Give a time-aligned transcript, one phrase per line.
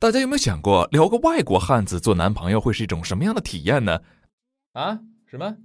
[0.00, 4.00] 大家有没有想过，撩个外国汉子做男朋友会是一种什么样的体验呢？
[4.74, 5.00] 啊？
[5.26, 5.56] 什么？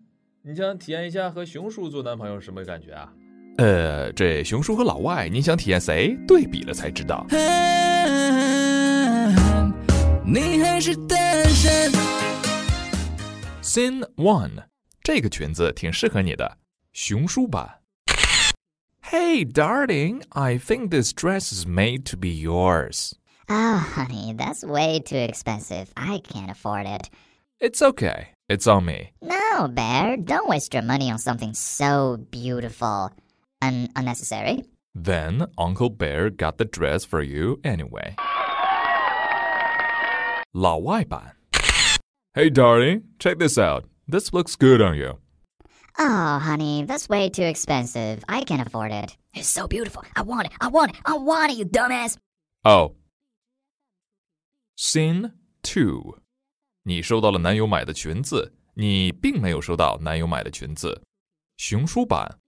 [0.42, 3.14] 你想体验一下和熊叔做男朋友什么感觉啊？
[3.60, 6.18] 呃，这熊叔和老外，你想体验谁？
[6.28, 7.28] 对比了才知道。
[10.26, 11.92] 你还是单身。
[13.62, 14.64] Scene one，
[15.04, 16.58] 这个裙子挺适合你的，
[16.92, 17.82] 熊叔版。
[19.04, 23.12] Hey, darling, I think this dress is made to be yours.
[23.49, 25.93] Oh, honey, that's way too expensive.
[25.97, 27.09] I can't afford it.
[27.61, 28.29] It's okay.
[28.49, 29.13] It's on me.
[29.23, 33.13] No, Bear, don't waste your money on something so beautiful
[33.61, 34.65] and unnecessary.
[34.95, 38.17] Then Uncle Bear got the dress for you anyway.
[40.53, 41.35] 老外版
[42.35, 43.85] Hey darling, check this out.
[44.07, 45.19] This looks good on you.
[45.99, 48.25] Oh, honey, that's way too expensive.
[48.29, 49.17] I can't afford it.
[49.35, 50.05] It's so beautiful.
[50.15, 50.53] I want it.
[50.61, 50.97] I want it.
[51.05, 52.17] I want it, you dumbass.
[52.65, 52.93] Oh.
[54.78, 56.18] Scene two，
[56.84, 61.04] 你收到了男友买的裙子，你并没有收到男友买的裙子。
[61.58, 62.40] 熊叔版。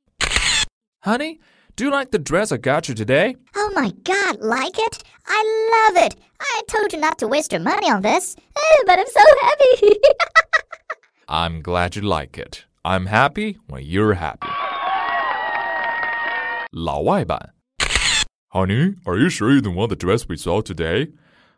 [1.02, 1.40] Honey,
[1.76, 3.38] do you like the dress I got you today?
[3.54, 5.04] Oh my god, like it?
[5.28, 6.16] I love it.
[6.40, 10.00] I told you not to waste your money on this, oh, but I'm so happy.
[11.28, 12.66] I'm glad you like it.
[12.84, 14.48] I'm happy when you're happy.
[16.72, 17.54] 老外版。
[18.50, 21.14] Honey, are you sure you don't want the dress we saw today?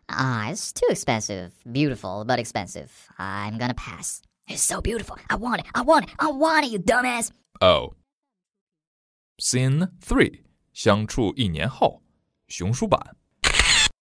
[0.09, 1.53] Ah, uh, it's too expensive.
[1.69, 2.91] Beautiful, but expensive.
[3.17, 4.21] I'm gonna pass.
[4.47, 5.17] It's so beautiful.
[5.29, 5.67] I want it.
[5.75, 6.11] I want it.
[6.19, 7.31] I want it, you dumbass.
[7.61, 7.93] Oh.
[9.39, 10.43] Scene 3.
[10.73, 12.01] 相处一年后,
[12.47, 13.17] 熊叔版.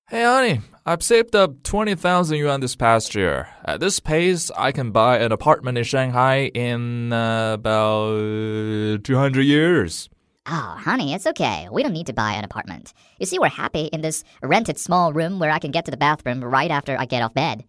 [0.08, 3.48] Hey, honey, I've saved up 20,000 yuan this past year.
[3.64, 10.08] At this pace, I can buy an apartment in Shanghai in uh, about 200 years.
[10.47, 11.67] Oh, honey, it's okay.
[11.71, 12.93] We don't need to buy an apartment.
[13.19, 15.97] You see, we're happy in this rented small room where I can get to the
[15.97, 17.63] bathroom right after I get off bed.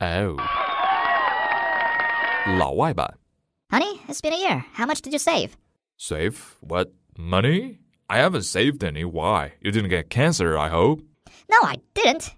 [0.00, 0.36] Oh.
[2.56, 3.14] 老外版
[3.70, 4.64] Honey, it's been a year.
[4.72, 5.56] How much did you save?
[5.98, 6.56] Save?
[6.60, 6.92] What?
[7.18, 7.80] Money?
[8.08, 9.04] I haven't saved any.
[9.04, 9.52] Why?
[9.60, 11.02] You didn't get cancer, I hope.
[11.50, 12.34] No, I didn't.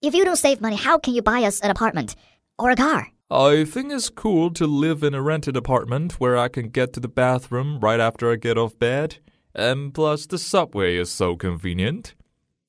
[0.00, 2.16] If you don't save money, how can you buy us an apartment
[2.58, 3.08] or a car?
[3.30, 7.00] I think it's cool to live in a rented apartment where I can get to
[7.00, 9.18] the bathroom right after I get off bed.
[9.55, 12.15] And plus, the subway is so convenient.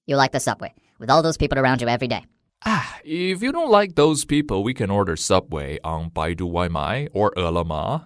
[0.07, 2.25] You like the subway, with all those people around you every day.
[2.65, 7.33] Ah, if you don't like those people, we can order Subway on Baidu Waimai or
[7.39, 8.05] Ele.me.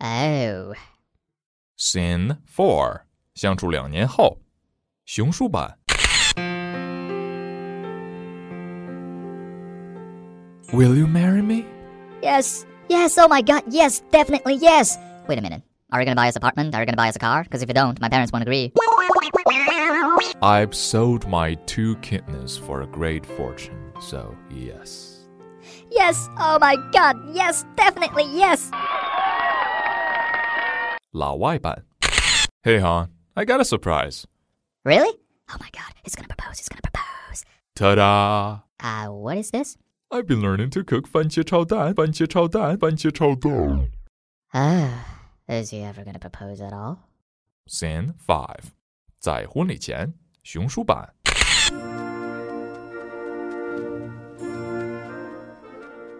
[0.00, 0.74] Oh.
[1.76, 3.06] Scene 4.
[10.72, 11.66] Will you marry me?
[12.22, 14.96] Yes, yes, oh my god, yes, definitely yes.
[15.28, 15.62] Wait a minute.
[15.91, 16.75] Are you gonna buy us an apartment?
[16.75, 17.43] Are you gonna buy us a car?
[17.43, 18.71] Because if you don't, my parents won't agree.
[20.41, 25.25] I've sold my two kidneys for a great fortune, so yes.
[25.89, 28.69] Yes, oh my god, yes, definitely, yes.
[31.11, 31.83] 老外版。
[32.63, 34.25] Hey, hon, I got a surprise.
[34.83, 35.09] Really?
[35.49, 36.59] Oh my god, he's gonna propose.
[36.59, 37.45] He's gonna propose.
[37.75, 38.59] Ta-da!
[38.79, 39.77] Uh, what is this?
[40.11, 43.89] I've been learning to cook 番茄炒蛋,番茄炒蛋,番茄炒蛋.
[44.53, 45.10] Ah,
[45.51, 46.99] is he ever gonna propose at all?
[47.67, 48.45] Scene 5.
[49.19, 51.13] 在婚礼前，熊叔版。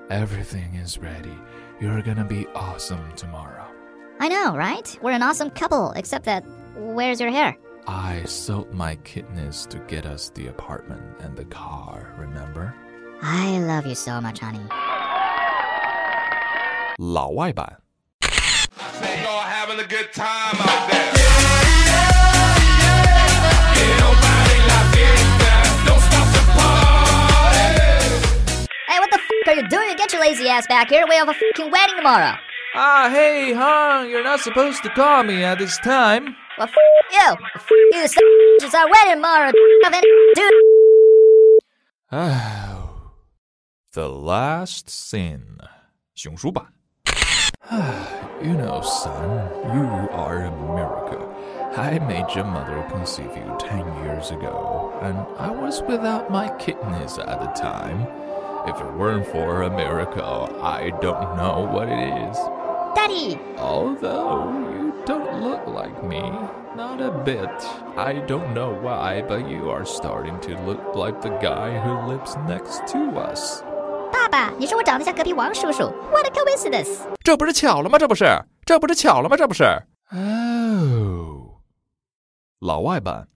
[0.09, 1.37] Everything is ready.
[1.79, 3.65] You're gonna be awesome tomorrow.
[4.19, 4.97] I know, right?
[5.01, 6.43] We're an awesome couple, except that
[6.75, 7.55] where's your hair?
[7.85, 12.73] I sold my kidneys to get us the apartment and the car, remember?
[13.21, 14.67] I love you so much, honey.
[16.97, 17.80] 老外版。
[19.71, 21.13] Say y'all having a good time out there.
[28.87, 29.95] Hey, what the f are you doing?
[29.95, 31.05] Get your lazy ass back here.
[31.07, 32.33] We have a fucking wedding tomorrow.
[32.75, 36.35] Ah, hey, hon, you're not supposed to call me at this time.
[36.57, 36.75] Well, f
[37.11, 37.35] you.
[37.55, 38.23] F you, son.
[38.61, 39.51] It's our wedding tomorrow.
[39.83, 40.53] Have any dude.
[42.11, 43.13] Oh,
[43.93, 45.57] the last sin.
[46.15, 46.73] 熊叔版。
[48.42, 51.28] you know, son, you are a miracle.
[51.76, 57.18] I made your mother conceive you ten years ago, and I was without my kidneys
[57.18, 58.02] at the time.
[58.66, 62.36] If it weren't for a miracle, I don't know what it is.
[62.96, 63.38] Daddy.
[63.58, 66.20] Although you don't look like me,
[66.74, 67.48] not a bit.
[67.96, 72.36] I don't know why, but you are starting to look like the guy who lives
[72.48, 73.62] next to us.
[74.31, 75.91] 爸爸，你说我长得像隔壁王叔叔？
[76.11, 76.99] What a coincidence！
[77.23, 77.97] 这不是巧了吗？
[77.97, 78.25] 这不是，
[78.65, 79.37] 这不是巧了吗？
[79.37, 79.63] 这不是。
[80.11, 81.59] Oh，
[82.59, 83.27] 老外版。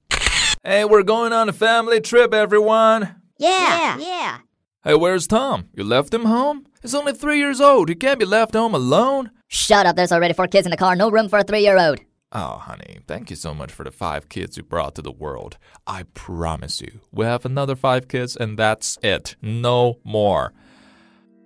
[0.64, 3.16] Hey, we're going on a family trip, everyone.
[3.38, 4.38] Yeah, yeah.
[4.84, 5.66] Hey, where's Tom?
[5.74, 6.66] You left him home?
[6.82, 7.90] He's only three years old.
[7.90, 9.32] He can't be left home alone.
[9.48, 11.78] Shut up, there's already four kids in the car, no room for a three year
[11.78, 12.00] old.
[12.34, 15.58] Oh, honey, thank you so much for the five kids you brought to the world.
[15.86, 19.36] I promise you, we'll have another five kids, and that's it.
[19.42, 20.54] No more.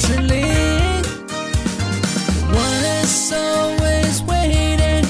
[0.00, 0.42] constantly.
[2.52, 5.04] One is always waiting,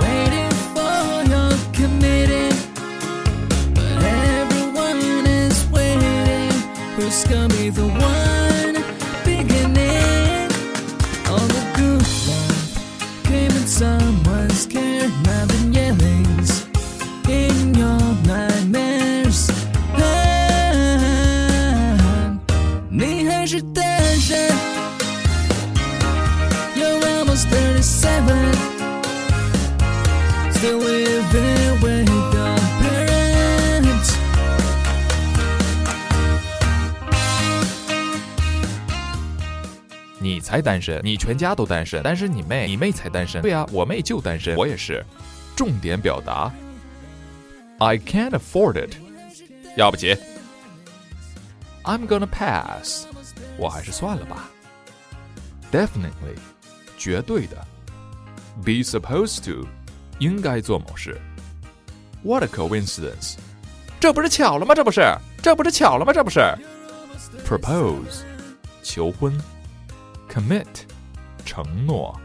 [0.00, 1.48] waiting for your.
[3.74, 6.50] But everyone is waiting.
[6.96, 8.47] Who's gonna be the one?
[40.19, 43.41] 你才单身，你全家都单身，单身你妹，你妹才单身。
[43.41, 45.03] 对啊，我妹就单身，我也是。
[45.55, 46.51] 重点表达，
[47.79, 48.95] I can't afford it，
[49.75, 50.15] 要不起。
[51.83, 53.05] I'm gonna pass，
[53.57, 54.49] 我还是算了吧。
[55.71, 56.37] Definitely，
[56.97, 57.57] 绝对的。
[58.63, 59.67] Be supposed to，
[60.19, 61.19] 应该做某事。
[62.23, 63.35] What a coincidence，
[63.99, 64.73] 这不是巧了吗？
[64.73, 65.01] 这不是，
[65.41, 66.13] 这不是巧了吗？
[66.13, 66.39] 这不是。
[67.45, 68.21] Propose，
[68.81, 69.37] 求婚。
[70.38, 70.66] Commit，
[71.44, 72.16] 承诺。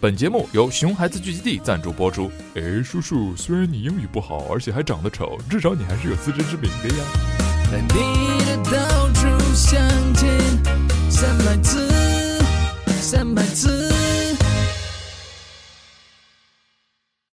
[0.00, 2.30] 本节目由熊孩子聚集地赞助播出。
[2.54, 7.04] 哎，叔叔，虽然你英语不好，而且还长得丑，至少你还是有自知之明的呀。
[7.72, 7.88] 在你
[8.44, 9.82] 的到处相
[10.14, 10.30] 见，
[11.10, 11.88] 三百次，
[12.86, 13.97] 三百次。